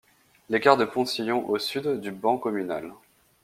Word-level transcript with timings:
L’écart 0.49 0.77
de 0.77 0.85
Poncillon 0.85 1.47
au 1.47 1.59
sud 1.59 1.99
du 1.99 2.09
ban 2.09 2.39
communal. 2.39 2.91